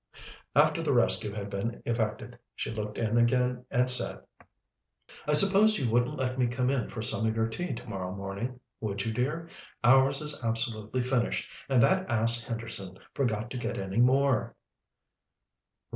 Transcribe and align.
After 0.55 0.81
the 0.81 0.93
rescue 0.93 1.31
had 1.31 1.51
been 1.51 1.83
effected 1.85 2.39
she 2.55 2.71
looked 2.71 2.97
in 2.97 3.19
again 3.19 3.65
and 3.69 3.87
said: 3.87 4.21
"I 5.27 5.33
suppose 5.33 5.77
you 5.77 5.91
wouldn't 5.91 6.17
let 6.17 6.39
me 6.39 6.47
come 6.47 6.71
in 6.71 6.89
for 6.89 7.03
some 7.03 7.27
of 7.27 7.35
your 7.35 7.47
tea 7.47 7.73
tomorrow 7.73 8.11
morning, 8.11 8.59
would 8.79 9.05
you, 9.05 9.13
dear? 9.13 9.47
Ours 9.83 10.19
is 10.21 10.43
absolutely 10.43 11.03
finished, 11.03 11.51
and 11.69 11.83
that 11.83 12.09
ass 12.09 12.43
Henderson 12.43 12.97
forgot 13.13 13.51
to 13.51 13.57
get 13.57 13.77
any 13.77 13.97
more." 13.97 14.55